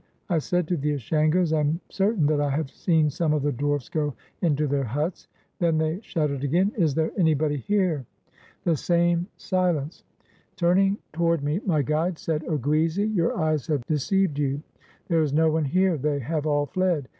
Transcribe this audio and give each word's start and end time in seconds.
I 0.31 0.39
said 0.39 0.67
to 0.69 0.77
the 0.77 0.95
Ashangos, 0.95 1.53
"I 1.53 1.59
am 1.59 1.79
certain 1.89 2.25
that 2.25 2.41
I 2.41 2.49
have 2.49 2.71
seen 2.71 3.11
some 3.11 3.33
of 3.33 3.43
the 3.43 3.51
dwarfs 3.51 3.87
go 3.87 4.15
into 4.41 4.65
their 4.65 4.83
huts." 4.83 5.27
Then 5.59 5.77
they 5.77 5.99
shouted 6.01 6.43
again, 6.43 6.71
"Is 6.75 6.95
there 6.95 7.11
anybody 7.17 7.57
here?" 7.57 8.07
The 8.63 8.75
same 8.75 9.27
409 9.37 9.85
WESTERN 9.85 9.85
AND 9.85 9.91
CENTRAL 10.57 10.71
AFRICA 10.71 10.97
silence. 10.97 11.01
Turning 11.13 11.13
toward 11.13 11.43
me, 11.43 11.61
my 11.67 11.83
guides 11.83 12.21
said, 12.23 12.41
"Oguizi. 12.45 13.15
your 13.15 13.37
eyes 13.39 13.67
have 13.67 13.85
deceived 13.85 14.39
you; 14.39 14.63
there 15.07 15.21
is 15.21 15.33
no 15.33 15.51
one 15.51 15.65
here; 15.65 15.99
they 15.99 16.17
have 16.17 16.47
all 16.47 16.65
fled. 16.65 17.07